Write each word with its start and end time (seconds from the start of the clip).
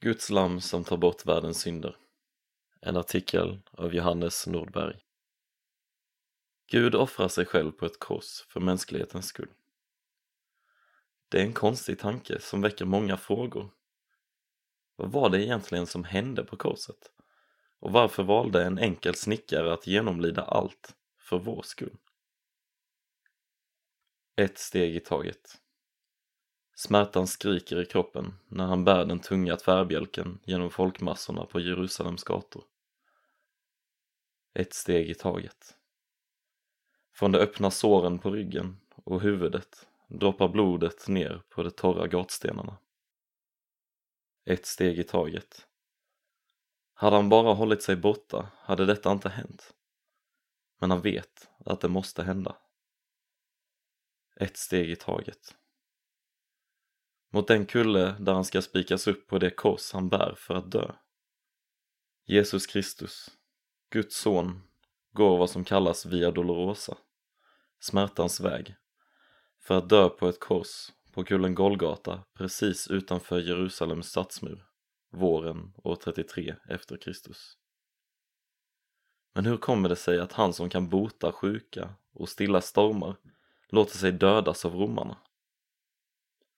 Guds 0.00 0.30
lamm 0.30 0.60
som 0.60 0.84
tar 0.84 0.96
bort 0.96 1.26
världens 1.26 1.60
synder. 1.60 1.96
En 2.80 2.96
artikel 2.96 3.60
av 3.70 3.94
Johannes 3.94 4.46
Nordberg. 4.46 4.96
Gud 6.66 6.94
offrar 6.94 7.28
sig 7.28 7.46
själv 7.46 7.72
på 7.72 7.86
ett 7.86 7.98
kors 7.98 8.46
för 8.48 8.60
mänsklighetens 8.60 9.26
skull. 9.26 9.50
Det 11.28 11.40
är 11.40 11.42
en 11.42 11.52
konstig 11.52 11.98
tanke 11.98 12.40
som 12.40 12.60
väcker 12.60 12.84
många 12.84 13.16
frågor. 13.16 13.70
Vad 14.96 15.12
var 15.12 15.30
det 15.30 15.44
egentligen 15.44 15.86
som 15.86 16.04
hände 16.04 16.44
på 16.44 16.56
korset? 16.56 17.12
Och 17.78 17.92
varför 17.92 18.22
valde 18.22 18.64
en 18.64 18.78
enkel 18.78 19.14
snickare 19.14 19.72
att 19.72 19.86
genomlida 19.86 20.42
allt 20.42 20.94
för 21.18 21.38
vår 21.38 21.62
skull? 21.62 21.96
Ett 24.36 24.58
steg 24.58 24.96
i 24.96 25.00
taget. 25.00 25.60
Smärtan 26.78 27.26
skriker 27.26 27.80
i 27.82 27.86
kroppen 27.86 28.34
när 28.48 28.66
han 28.66 28.84
bär 28.84 29.04
den 29.04 29.20
tunga 29.20 29.56
tvärbjälken 29.56 30.38
genom 30.44 30.70
folkmassorna 30.70 31.46
på 31.46 31.60
Jerusalems 31.60 32.24
gator. 32.24 32.64
Ett 34.54 34.74
steg 34.74 35.10
i 35.10 35.14
taget. 35.14 35.76
Från 37.12 37.32
de 37.32 37.38
öppna 37.38 37.70
såren 37.70 38.18
på 38.18 38.30
ryggen 38.30 38.80
och 39.04 39.20
huvudet 39.20 39.86
droppar 40.08 40.48
blodet 40.48 41.08
ner 41.08 41.42
på 41.48 41.62
de 41.62 41.70
torra 41.70 42.06
gatstenarna. 42.06 42.78
Ett 44.44 44.66
steg 44.66 44.98
i 44.98 45.04
taget. 45.04 45.66
Hade 46.92 47.16
han 47.16 47.28
bara 47.28 47.54
hållit 47.54 47.82
sig 47.82 47.96
borta 47.96 48.50
hade 48.54 48.86
detta 48.86 49.12
inte 49.12 49.28
hänt. 49.28 49.74
Men 50.80 50.90
han 50.90 51.00
vet 51.00 51.50
att 51.64 51.80
det 51.80 51.88
måste 51.88 52.22
hända. 52.22 52.56
Ett 54.36 54.56
steg 54.56 54.90
i 54.90 54.96
taget 54.96 55.54
mot 57.30 57.48
den 57.48 57.66
kulle 57.66 58.16
där 58.20 58.34
han 58.34 58.44
ska 58.44 58.62
spikas 58.62 59.06
upp 59.06 59.26
på 59.26 59.38
det 59.38 59.50
kors 59.50 59.92
han 59.92 60.08
bär 60.08 60.34
för 60.38 60.54
att 60.54 60.70
dö. 60.70 60.92
Jesus 62.26 62.66
Kristus, 62.66 63.30
Guds 63.90 64.16
son, 64.16 64.60
går 65.12 65.38
vad 65.38 65.50
som 65.50 65.64
kallas 65.64 66.06
Via 66.06 66.30
Dolorosa, 66.30 66.96
smärtans 67.80 68.40
väg, 68.40 68.74
för 69.60 69.78
att 69.78 69.88
dö 69.88 70.08
på 70.08 70.28
ett 70.28 70.40
kors 70.40 70.92
på 71.12 71.24
kullen 71.24 71.54
Golgata 71.54 72.24
precis 72.34 72.88
utanför 72.88 73.38
Jerusalems 73.38 74.06
stadsmur, 74.06 74.64
våren 75.10 75.72
år 75.84 75.96
33 75.96 76.54
efter 76.68 76.96
Kristus. 76.96 77.58
Men 79.34 79.46
hur 79.46 79.56
kommer 79.56 79.88
det 79.88 79.96
sig 79.96 80.20
att 80.20 80.32
han 80.32 80.52
som 80.52 80.70
kan 80.70 80.88
bota 80.88 81.32
sjuka 81.32 81.94
och 82.14 82.28
stilla 82.28 82.60
stormar 82.60 83.16
låter 83.68 83.96
sig 83.96 84.12
dödas 84.12 84.64
av 84.64 84.74
romarna? 84.74 85.16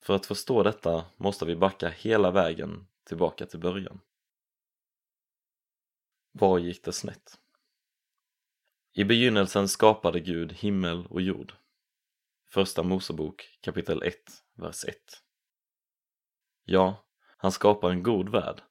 För 0.03 0.15
att 0.15 0.27
förstå 0.27 0.63
detta 0.63 1.07
måste 1.17 1.45
vi 1.45 1.57
backa 1.57 1.89
hela 1.89 2.31
vägen 2.31 2.87
tillbaka 3.05 3.47
till 3.47 3.61
början. 3.61 4.01
Var 6.33 6.59
gick 6.59 6.85
det 6.85 6.93
snett? 6.93 7.39
I 8.93 9.05
begynnelsen 9.05 9.69
skapade 9.69 10.21
Gud 10.21 10.53
himmel 10.53 11.07
och 11.07 11.21
jord. 11.21 11.55
Första 12.49 12.83
Mosebok 12.83 13.59
kapitel 13.61 14.03
1, 14.03 14.15
vers 14.55 14.85
1. 14.85 14.97
Ja, 16.65 17.05
han 17.37 17.53
skapar 17.53 17.91
en 17.91 18.03
god 18.03 18.29
värld, 18.29 18.63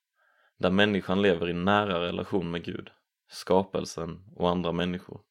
där 0.57 0.71
människan 0.71 1.21
lever 1.21 1.49
i 1.49 1.53
nära 1.53 2.01
relation 2.01 2.51
med 2.51 2.63
Gud, 2.63 2.89
skapelsen 3.27 4.25
och 4.35 4.49
andra 4.49 4.71
människor. 4.71 5.21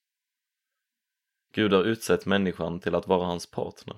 Gud 1.52 1.72
har 1.72 1.84
utsett 1.84 2.26
människan 2.26 2.80
till 2.80 2.94
att 2.94 3.06
vara 3.06 3.26
hans 3.26 3.50
partner. 3.50 3.96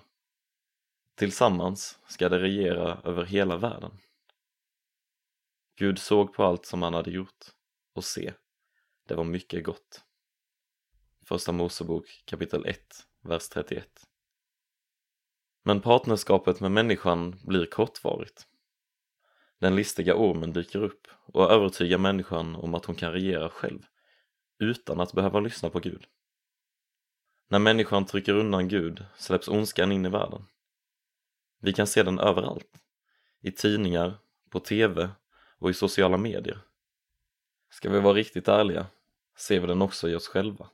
Tillsammans 1.20 1.98
ska 2.06 2.28
de 2.28 2.38
regera 2.38 3.00
över 3.04 3.24
hela 3.24 3.56
världen. 3.56 3.98
Gud 5.76 5.98
såg 5.98 6.34
på 6.34 6.44
allt 6.44 6.66
som 6.66 6.82
han 6.82 6.94
hade 6.94 7.10
gjort 7.10 7.44
och 7.94 8.04
se, 8.04 8.32
det 9.08 9.14
var 9.14 9.24
mycket 9.24 9.64
gott. 9.64 10.04
Första 11.24 11.52
Mosebok 11.52 12.22
kapitel 12.24 12.66
1, 12.66 12.80
vers 13.22 13.48
31. 13.48 13.88
Men 15.62 15.80
partnerskapet 15.80 16.60
med 16.60 16.72
människan 16.72 17.40
blir 17.44 17.66
kortvarigt. 17.66 18.46
Den 19.58 19.76
listiga 19.76 20.14
ormen 20.14 20.52
dyker 20.52 20.82
upp 20.82 21.08
och 21.26 21.50
övertygar 21.50 21.98
människan 21.98 22.56
om 22.56 22.74
att 22.74 22.84
hon 22.84 22.96
kan 22.96 23.12
regera 23.12 23.48
själv 23.48 23.86
utan 24.58 25.00
att 25.00 25.12
behöva 25.12 25.40
lyssna 25.40 25.70
på 25.70 25.80
Gud. 25.80 26.06
När 27.48 27.58
människan 27.58 28.06
trycker 28.06 28.32
undan 28.32 28.68
Gud 28.68 29.04
släpps 29.16 29.48
ondskan 29.48 29.92
in 29.92 30.06
i 30.06 30.08
världen. 30.08 30.46
Vi 31.60 31.72
kan 31.72 31.86
se 31.86 32.02
den 32.02 32.18
överallt. 32.18 32.80
I 33.40 33.52
tidningar, 33.52 34.18
på 34.50 34.60
TV 34.60 35.10
och 35.58 35.70
i 35.70 35.74
sociala 35.74 36.16
medier. 36.16 36.60
Ska 37.70 37.90
vi 37.90 38.00
vara 38.00 38.14
riktigt 38.14 38.48
ärliga 38.48 38.86
ser 39.40 39.60
vi 39.60 39.66
den 39.66 39.82
också 39.82 40.08
i 40.08 40.14
oss 40.14 40.28
själva. 40.28 40.70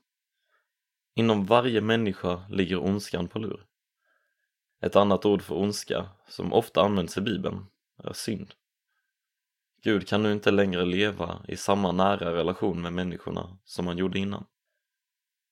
Inom 1.14 1.46
varje 1.46 1.80
människa 1.80 2.44
ligger 2.48 2.78
ondskan 2.78 3.28
på 3.28 3.38
lur. 3.38 3.66
Ett 4.80 4.96
annat 4.96 5.26
ord 5.26 5.42
för 5.42 5.54
ondska, 5.54 6.08
som 6.28 6.52
ofta 6.52 6.82
används 6.82 7.18
i 7.18 7.20
bibeln, 7.20 7.66
är 8.04 8.12
synd. 8.12 8.54
Gud 9.82 10.08
kan 10.08 10.22
nu 10.22 10.32
inte 10.32 10.50
längre 10.50 10.84
leva 10.84 11.40
i 11.48 11.56
samma 11.56 11.92
nära 11.92 12.36
relation 12.36 12.82
med 12.82 12.92
människorna 12.92 13.58
som 13.64 13.86
han 13.86 13.98
gjorde 13.98 14.18
innan. 14.18 14.46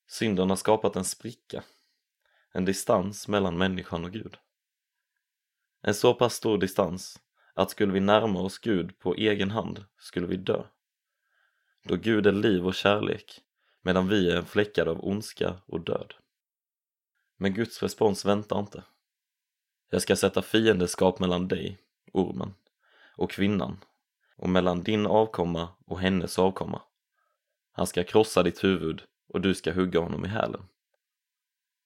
Synden 0.07 0.51
har 0.51 0.57
skapat 0.57 0.97
en 0.97 1.05
spricka, 1.05 1.65
en 2.53 2.65
distans 2.65 3.29
mellan 3.29 3.59
människan 3.59 4.05
och 4.05 4.13
Gud. 4.13 4.37
En 5.87 5.95
så 5.95 6.15
pass 6.15 6.35
stor 6.35 6.59
distans 6.59 7.21
att 7.55 7.71
skulle 7.71 7.93
vi 7.93 8.01
närma 8.01 8.41
oss 8.41 8.59
Gud 8.59 8.99
på 8.99 9.15
egen 9.15 9.51
hand 9.51 9.85
skulle 9.99 10.27
vi 10.27 10.37
dö. 10.37 10.65
Då 11.83 11.97
Gud 11.97 12.27
är 12.27 12.33
liv 12.33 12.67
och 12.67 12.75
kärlek 12.75 13.41
medan 13.83 14.09
vi 14.09 14.31
är 14.31 14.43
fläckade 14.43 14.91
av 14.91 15.05
ondska 15.05 15.57
och 15.67 15.81
död. 15.81 16.15
Men 17.37 17.55
Guds 17.55 17.83
respons 17.83 18.25
väntar 18.25 18.59
inte. 18.59 18.85
Jag 19.91 20.03
ska 20.03 20.17
sätta 20.17 20.43
fiendeskap 20.43 21.19
mellan 21.19 21.49
dig, 21.49 21.79
ormen, 22.13 22.55
och 23.17 23.31
kvinnan 23.31 23.79
och 24.37 24.49
mellan 24.49 24.83
din 24.83 25.07
avkomma 25.07 25.69
och 25.87 26.01
hennes 26.01 26.39
avkomma. 26.39 26.83
Han 27.73 27.87
ska 27.87 28.05
krossa 28.05 28.43
ditt 28.43 28.65
huvud 28.65 29.03
och 29.29 29.41
du 29.41 29.55
ska 29.55 29.73
hugga 29.73 30.01
honom 30.01 30.25
i 30.25 30.29
hälen. 30.29 30.63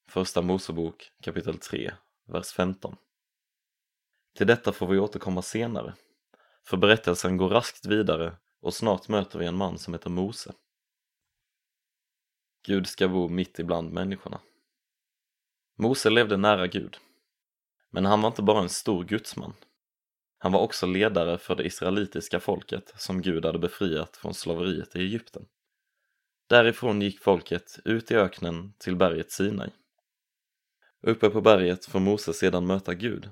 Första 0.08 0.42
Mosebok 0.42 1.12
kapitel 1.22 1.58
3, 1.58 1.92
vers 2.26 2.52
15. 2.52 2.96
Till 4.34 4.46
detta 4.46 4.72
får 4.72 4.86
vi 4.86 4.98
återkomma 4.98 5.42
senare, 5.42 5.94
för 6.66 6.76
berättelsen 6.76 7.36
går 7.36 7.48
raskt 7.48 7.86
vidare 7.86 8.36
och 8.60 8.74
snart 8.74 9.08
möter 9.08 9.38
vi 9.38 9.46
en 9.46 9.56
man 9.56 9.78
som 9.78 9.94
heter 9.94 10.10
Mose. 10.10 10.52
Gud 12.66 12.86
ska 12.86 13.08
bo 13.08 13.28
mitt 13.28 13.58
ibland 13.58 13.92
människorna. 13.92 14.40
Mose 15.76 16.10
levde 16.10 16.36
nära 16.36 16.66
Gud, 16.66 16.98
men 17.90 18.04
han 18.04 18.22
var 18.22 18.28
inte 18.28 18.42
bara 18.42 18.62
en 18.62 18.68
stor 18.68 19.04
gudsman. 19.04 19.54
Han 20.38 20.52
var 20.52 20.60
också 20.60 20.86
ledare 20.86 21.38
för 21.38 21.54
det 21.54 21.64
israelitiska 21.64 22.40
folket 22.40 22.92
som 22.96 23.22
Gud 23.22 23.44
hade 23.44 23.58
befriat 23.58 24.16
från 24.16 24.34
slaveriet 24.34 24.96
i 24.96 24.98
Egypten. 24.98 25.46
Därifrån 26.48 27.02
gick 27.02 27.20
folket 27.20 27.78
ut 27.84 28.10
i 28.10 28.14
öknen 28.14 28.72
till 28.78 28.96
berget 28.96 29.32
Sinai. 29.32 29.70
Uppe 31.02 31.30
på 31.30 31.40
berget 31.40 31.86
får 31.86 32.00
Mose 32.00 32.32
sedan 32.32 32.66
möta 32.66 32.94
Gud 32.94 33.30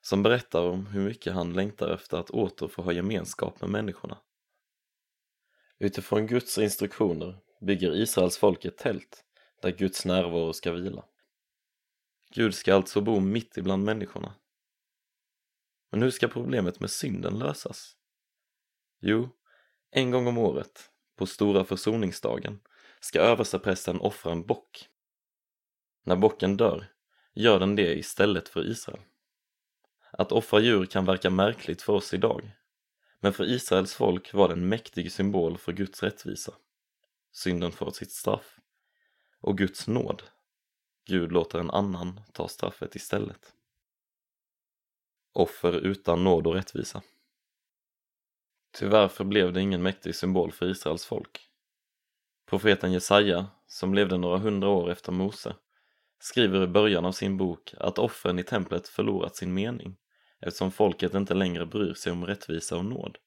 som 0.00 0.22
berättar 0.22 0.62
om 0.62 0.86
hur 0.86 1.00
mycket 1.00 1.32
han 1.32 1.52
längtar 1.52 1.88
efter 1.88 2.16
att 2.16 2.30
åter 2.30 2.68
få 2.68 2.82
ha 2.82 2.92
gemenskap 2.92 3.60
med 3.60 3.70
människorna. 3.70 4.18
Utifrån 5.78 6.26
Guds 6.26 6.58
instruktioner 6.58 7.38
bygger 7.60 7.96
Israels 7.96 8.38
folk 8.38 8.64
ett 8.64 8.76
tält 8.76 9.24
där 9.62 9.70
Guds 9.70 10.04
närvaro 10.04 10.52
ska 10.52 10.72
vila. 10.72 11.04
Gud 12.30 12.54
ska 12.54 12.74
alltså 12.74 13.00
bo 13.00 13.20
mitt 13.20 13.56
ibland 13.56 13.84
människorna. 13.84 14.34
Men 15.90 16.02
hur 16.02 16.10
ska 16.10 16.28
problemet 16.28 16.80
med 16.80 16.90
synden 16.90 17.38
lösas? 17.38 17.96
Jo, 19.00 19.28
en 19.90 20.10
gång 20.10 20.26
om 20.26 20.38
året, 20.38 20.90
på 21.16 21.26
stora 21.26 21.64
försoningsdagen, 21.64 22.60
ska 23.00 23.20
översteprästen 23.20 24.00
offra 24.00 24.32
en 24.32 24.46
bock. 24.46 24.88
När 26.04 26.16
bocken 26.16 26.56
dör 26.56 26.86
gör 27.34 27.60
den 27.60 27.76
det 27.76 27.98
istället 27.98 28.48
för 28.48 28.70
Israel. 28.70 29.00
Att 30.20 30.32
offra 30.32 30.60
djur 30.60 30.86
kan 30.86 31.04
verka 31.04 31.30
märkligt 31.30 31.82
för 31.82 31.92
oss 31.92 32.14
idag, 32.14 32.50
men 33.20 33.32
för 33.32 33.44
Israels 33.44 33.94
folk 33.94 34.34
var 34.34 34.48
det 34.48 34.54
en 34.54 34.68
mäktig 34.68 35.12
symbol 35.12 35.58
för 35.58 35.72
Guds 35.72 36.02
rättvisa. 36.02 36.52
Synden 37.32 37.72
får 37.72 37.90
sitt 37.90 38.12
straff. 38.12 38.58
Och 39.40 39.58
Guds 39.58 39.86
nåd. 39.86 40.22
Gud 41.06 41.32
låter 41.32 41.58
en 41.58 41.70
annan 41.70 42.20
ta 42.32 42.48
straffet 42.48 42.94
istället. 42.94 43.52
Offer 45.32 45.72
utan 45.72 46.24
nåd 46.24 46.46
och 46.46 46.54
rättvisa. 46.54 47.02
Tyvärr 48.72 49.08
förblev 49.08 49.52
det 49.52 49.60
ingen 49.60 49.82
mäktig 49.82 50.14
symbol 50.14 50.52
för 50.52 50.70
Israels 50.70 51.04
folk. 51.04 51.48
Profeten 52.46 52.92
Jesaja, 52.92 53.46
som 53.66 53.94
levde 53.94 54.18
några 54.18 54.38
hundra 54.38 54.68
år 54.68 54.90
efter 54.90 55.12
Mose, 55.12 55.56
skriver 56.18 56.62
i 56.62 56.66
början 56.66 57.04
av 57.04 57.12
sin 57.12 57.36
bok 57.36 57.74
att 57.78 57.98
offren 57.98 58.38
i 58.38 58.42
templet 58.42 58.88
förlorat 58.88 59.36
sin 59.36 59.54
mening 59.54 59.96
eftersom 60.40 60.70
folket 60.70 61.14
inte 61.14 61.34
längre 61.34 61.66
bryr 61.66 61.94
sig 61.94 62.12
om 62.12 62.26
rättvisa 62.26 62.76
och 62.76 62.84
nåd 62.84 63.18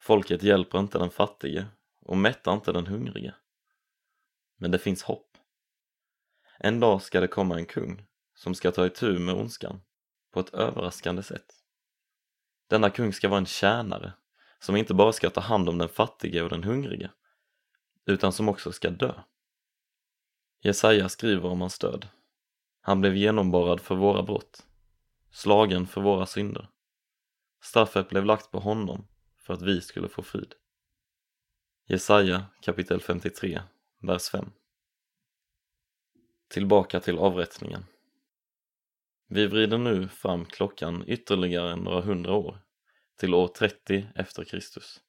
Folket 0.00 0.42
hjälper 0.42 0.78
inte 0.78 0.98
den 0.98 1.10
fattige 1.10 1.66
och 2.00 2.16
mättar 2.16 2.52
inte 2.52 2.72
den 2.72 2.86
hungrige. 2.86 3.34
Men 4.56 4.70
det 4.70 4.78
finns 4.78 5.02
hopp. 5.02 5.36
En 6.58 6.80
dag 6.80 7.02
ska 7.02 7.20
det 7.20 7.28
komma 7.28 7.56
en 7.56 7.66
kung 7.66 8.06
som 8.34 8.54
ska 8.54 8.70
ta 8.70 8.86
itu 8.86 9.18
med 9.18 9.34
ondskan 9.34 9.80
på 10.32 10.40
ett 10.40 10.54
överraskande 10.54 11.22
sätt. 11.22 11.54
Denna 12.68 12.90
kung 12.90 13.12
ska 13.12 13.28
vara 13.28 13.38
en 13.38 13.46
tjänare 13.46 14.12
som 14.58 14.76
inte 14.76 14.94
bara 14.94 15.12
ska 15.12 15.30
ta 15.30 15.40
hand 15.40 15.68
om 15.68 15.78
den 15.78 15.88
fattige 15.88 16.42
och 16.42 16.50
den 16.50 16.64
hungrige 16.64 17.10
utan 18.06 18.32
som 18.32 18.48
också 18.48 18.72
ska 18.72 18.90
dö. 18.90 19.14
Jesaja 20.60 21.08
skriver 21.08 21.48
om 21.48 21.60
hans 21.60 21.78
död. 21.78 22.08
Han 22.80 23.00
blev 23.00 23.16
genomborrad 23.16 23.80
för 23.80 23.94
våra 23.94 24.22
brott, 24.22 24.66
slagen 25.30 25.86
för 25.86 26.00
våra 26.00 26.26
synder. 26.26 26.68
Straffet 27.62 28.08
blev 28.08 28.24
lagt 28.24 28.50
på 28.50 28.58
honom 28.58 29.08
för 29.38 29.54
att 29.54 29.62
vi 29.62 29.80
skulle 29.80 30.08
få 30.08 30.22
frid. 30.22 30.54
Jesaja 31.86 32.46
kapitel 32.62 33.00
53, 33.00 33.60
vers 34.00 34.28
5 34.28 34.50
Tillbaka 36.48 37.00
till 37.00 37.18
avrättningen. 37.18 37.84
Vi 39.28 39.46
vrider 39.46 39.78
nu 39.78 40.08
fram 40.08 40.44
klockan 40.44 41.04
ytterligare 41.06 41.76
några 41.76 42.00
hundra 42.00 42.32
år, 42.32 42.60
till 43.16 43.34
år 43.34 43.48
30 43.48 44.06
efter 44.14 44.44
Kristus. 44.44 45.00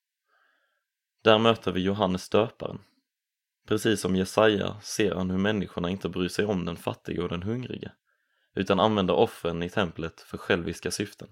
Där 1.23 1.39
möter 1.39 1.71
vi 1.71 1.81
Johannes 1.81 2.29
döparen. 2.29 2.79
Precis 3.67 4.01
som 4.01 4.15
Jesaja 4.15 4.81
ser 4.81 5.15
han 5.15 5.29
hur 5.29 5.37
människorna 5.37 5.89
inte 5.89 6.09
bryr 6.09 6.27
sig 6.27 6.45
om 6.45 6.65
den 6.65 6.75
fattige 6.75 7.21
och 7.21 7.29
den 7.29 7.43
hungrige, 7.43 7.91
utan 8.59 8.79
använder 8.79 9.13
offren 9.13 9.63
i 9.63 9.69
templet 9.69 10.21
för 10.21 10.37
själviska 10.37 10.91
syften. 10.91 11.29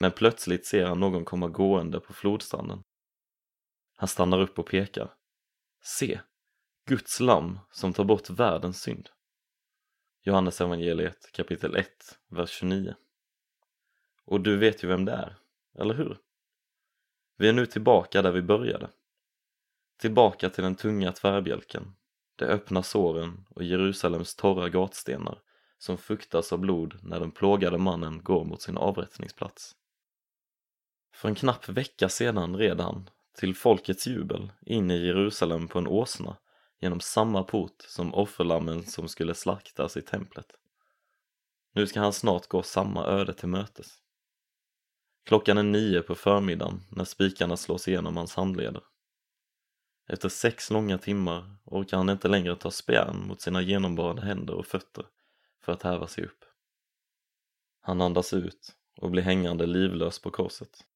Men 0.00 0.12
plötsligt 0.12 0.66
ser 0.66 0.84
han 0.84 1.00
någon 1.00 1.24
komma 1.24 1.48
gående 1.48 2.00
på 2.00 2.12
flodstranden. 2.12 2.82
Han 3.96 4.08
stannar 4.08 4.40
upp 4.40 4.58
och 4.58 4.66
pekar. 4.66 5.14
Se, 5.82 6.20
Guds 6.86 7.20
lamm 7.20 7.58
som 7.70 7.92
tar 7.92 8.04
bort 8.04 8.30
världens 8.30 8.82
synd. 8.82 9.08
Johannes 10.22 10.60
evangeliet 10.60 11.32
kapitel 11.32 11.76
1, 11.76 11.88
vers 12.28 12.50
29. 12.50 12.94
Och 14.24 14.40
du 14.40 14.56
vet 14.56 14.84
ju 14.84 14.88
vem 14.88 15.04
det 15.04 15.12
är, 15.12 15.38
eller 15.78 15.94
hur? 15.94 16.18
Vi 17.36 17.48
är 17.48 17.52
nu 17.52 17.66
tillbaka 17.66 18.22
där 18.22 18.32
vi 18.32 18.42
började. 18.42 18.90
Tillbaka 19.98 20.50
till 20.50 20.64
den 20.64 20.76
tunga 20.76 21.12
tvärbjälken, 21.12 21.96
de 22.36 22.44
öppna 22.44 22.82
såren 22.82 23.46
och 23.50 23.62
Jerusalems 23.62 24.36
torra 24.36 24.68
gatstenar 24.68 25.42
som 25.80 25.98
fuktas 25.98 26.52
av 26.52 26.58
blod 26.58 26.98
när 27.02 27.20
den 27.20 27.30
plågade 27.30 27.78
mannen 27.78 28.22
går 28.22 28.44
mot 28.44 28.62
sin 28.62 28.76
avrättningsplats. 28.76 29.76
För 31.14 31.28
en 31.28 31.34
knapp 31.34 31.68
vecka 31.68 32.08
sedan 32.08 32.56
red 32.56 32.80
han, 32.80 33.10
till 33.38 33.54
folkets 33.54 34.06
jubel, 34.06 34.52
in 34.60 34.90
i 34.90 35.06
Jerusalem 35.06 35.68
på 35.68 35.78
en 35.78 35.86
åsna 35.86 36.36
genom 36.80 37.00
samma 37.00 37.42
port 37.42 37.82
som 37.88 38.14
offerlammen 38.14 38.86
som 38.86 39.08
skulle 39.08 39.34
slaktas 39.34 39.96
i 39.96 40.02
templet. 40.02 40.46
Nu 41.74 41.86
ska 41.86 42.00
han 42.00 42.12
snart 42.12 42.46
gå 42.46 42.62
samma 42.62 43.06
öde 43.06 43.32
till 43.32 43.48
mötes. 43.48 43.98
Klockan 45.24 45.58
är 45.58 45.62
nio 45.62 46.02
på 46.02 46.14
förmiddagen 46.14 46.82
när 46.90 47.04
spikarna 47.04 47.56
slås 47.56 47.88
igenom 47.88 48.16
hans 48.16 48.34
handleder. 48.34 48.82
Efter 50.08 50.28
sex 50.28 50.70
långa 50.70 50.98
timmar 50.98 51.56
orkar 51.64 51.96
han 51.96 52.10
inte 52.10 52.28
längre 52.28 52.56
ta 52.56 52.70
spjärn 52.70 53.26
mot 53.26 53.40
sina 53.40 53.62
genomborrade 53.62 54.22
händer 54.22 54.54
och 54.54 54.66
fötter 54.66 55.06
för 55.60 55.72
att 55.72 55.82
häva 55.82 56.06
sig 56.06 56.24
upp. 56.24 56.44
Han 57.80 58.00
andas 58.00 58.32
ut 58.32 58.76
och 58.96 59.10
blir 59.10 59.22
hängande 59.22 59.66
livlös 59.66 60.18
på 60.18 60.30
korset. 60.30 60.86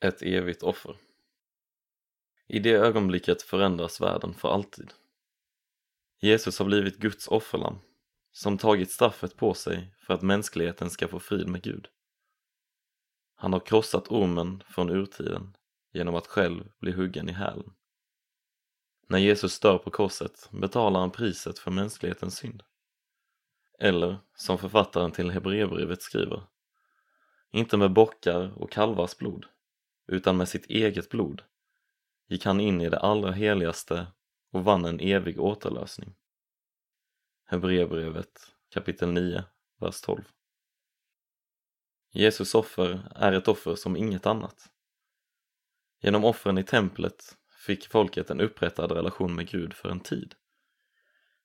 Ett 0.00 0.22
evigt 0.22 0.62
offer. 0.62 0.96
I 2.46 2.58
det 2.58 2.72
ögonblicket 2.72 3.42
förändras 3.42 4.00
världen 4.00 4.34
för 4.34 4.48
alltid. 4.48 4.92
Jesus 6.20 6.58
har 6.58 6.66
blivit 6.66 6.98
Guds 6.98 7.28
offerlam, 7.28 7.78
som 8.32 8.58
tagit 8.58 8.90
straffet 8.90 9.36
på 9.36 9.54
sig 9.54 9.94
för 9.98 10.14
att 10.14 10.22
mänskligheten 10.22 10.90
ska 10.90 11.08
få 11.08 11.20
frid 11.20 11.48
med 11.48 11.62
Gud. 11.62 11.88
Han 13.34 13.52
har 13.52 13.60
krossat 13.60 14.10
ormen 14.10 14.62
från 14.66 14.90
urtiden 14.90 15.56
genom 15.92 16.14
att 16.14 16.26
själv 16.26 16.72
bli 16.78 16.92
huggen 16.92 17.28
i 17.28 17.32
hälen. 17.32 17.74
När 19.06 19.18
Jesus 19.18 19.60
dör 19.60 19.78
på 19.78 19.90
korset 19.90 20.48
betalar 20.52 21.00
han 21.00 21.10
priset 21.10 21.58
för 21.58 21.70
mänsklighetens 21.70 22.36
synd. 22.36 22.62
Eller, 23.78 24.18
som 24.34 24.58
författaren 24.58 25.12
till 25.12 25.30
Hebreerbrevet 25.30 26.02
skriver, 26.02 26.42
inte 27.50 27.76
med 27.76 27.92
bockar 27.92 28.62
och 28.62 28.72
kalvars 28.72 29.16
blod, 29.16 29.46
utan 30.06 30.36
med 30.36 30.48
sitt 30.48 30.66
eget 30.66 31.08
blod 31.08 31.42
gick 32.28 32.44
han 32.44 32.60
in 32.60 32.80
i 32.80 32.88
det 32.88 32.98
allra 32.98 33.32
heligaste 33.32 34.06
och 34.50 34.64
vann 34.64 34.84
en 34.84 35.00
evig 35.00 35.40
återlösning. 35.40 36.14
Hebreerbrevet 37.44 38.54
kapitel 38.70 39.12
9, 39.12 39.44
vers 39.80 40.00
12. 40.00 40.22
Jesus 42.10 42.54
offer 42.54 43.08
är 43.14 43.32
ett 43.32 43.48
offer 43.48 43.74
som 43.74 43.96
inget 43.96 44.26
annat. 44.26 44.70
Genom 46.00 46.24
offren 46.24 46.58
i 46.58 46.64
templet 46.64 47.36
fick 47.66 47.86
folket 47.86 48.30
en 48.30 48.40
upprättad 48.40 48.92
relation 48.92 49.34
med 49.34 49.48
Gud 49.48 49.74
för 49.74 49.88
en 49.88 50.00
tid. 50.00 50.34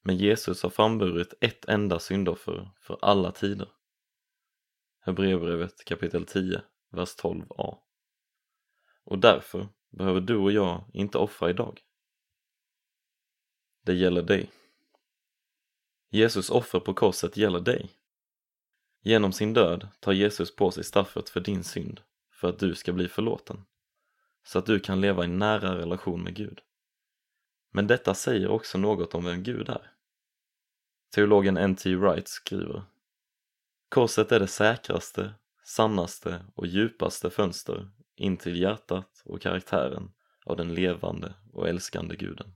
Men 0.03 0.17
Jesus 0.17 0.63
har 0.63 0.69
framburit 0.69 1.33
ett 1.41 1.65
enda 1.65 1.99
syndoffer 1.99 2.69
för 2.79 2.97
alla 3.01 3.31
tider. 3.31 3.69
Hebreerbrevet 4.99 5.85
kapitel 5.85 6.25
10, 6.25 6.61
vers 6.89 7.15
12a. 7.17 7.77
Och 9.03 9.19
därför 9.19 9.67
behöver 9.89 10.21
du 10.21 10.35
och 10.35 10.51
jag 10.51 10.83
inte 10.93 11.17
offra 11.17 11.49
idag. 11.49 11.81
Det 13.81 13.93
gäller 13.93 14.23
dig. 14.23 14.51
Jesus 16.09 16.49
offer 16.49 16.79
på 16.79 16.93
korset 16.93 17.37
gäller 17.37 17.59
dig. 17.59 17.91
Genom 19.01 19.33
sin 19.33 19.53
död 19.53 19.87
tar 19.99 20.11
Jesus 20.11 20.55
på 20.55 20.71
sig 20.71 20.83
straffet 20.83 21.29
för 21.29 21.39
din 21.39 21.63
synd 21.63 22.01
för 22.31 22.49
att 22.49 22.59
du 22.59 22.75
ska 22.75 22.93
bli 22.93 23.07
förlåten, 23.07 23.65
så 24.43 24.59
att 24.59 24.65
du 24.65 24.79
kan 24.79 25.01
leva 25.01 25.25
i 25.25 25.27
nära 25.27 25.77
relation 25.77 26.23
med 26.23 26.35
Gud. 26.35 26.61
Men 27.71 27.87
detta 27.87 28.13
säger 28.13 28.47
också 28.47 28.77
något 28.77 29.15
om 29.15 29.25
vem 29.25 29.43
Gud 29.43 29.69
är. 29.69 29.92
Teologen 31.13 31.57
N.T. 31.57 31.95
Wright 31.95 32.27
skriver 32.27 32.83
Korset 33.89 34.31
är 34.31 34.39
det 34.39 34.47
säkraste, 34.47 35.33
sannaste 35.63 36.45
och 36.55 36.67
djupaste 36.67 37.29
fönster 37.29 37.89
in 38.15 38.37
till 38.37 38.61
hjärtat 38.61 39.21
och 39.25 39.41
karaktären 39.41 40.11
av 40.45 40.57
den 40.57 40.73
levande 40.73 41.33
och 41.51 41.69
älskande 41.69 42.15
guden. 42.15 42.53